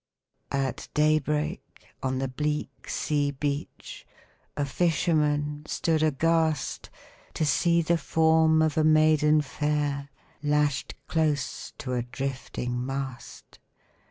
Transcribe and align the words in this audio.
At 0.55 0.87
day 0.95 1.19
break, 1.19 1.63
on 2.01 2.17
the 2.17 2.27
bleak 2.27 2.89
sea 2.89 3.29
beach 3.29 4.07
A 4.57 4.65
fisherman 4.65 5.61
stood 5.67 6.01
aghast, 6.01 6.89
To 7.35 7.45
see 7.45 7.83
the 7.83 7.99
form 7.99 8.63
of 8.63 8.79
a 8.79 8.83
maiden 8.83 9.41
fair 9.41 10.09
Lashed 10.41 10.95
close 11.07 11.73
to 11.77 11.93
a 11.93 12.01
drifting 12.01 12.83
mast. 12.83 13.59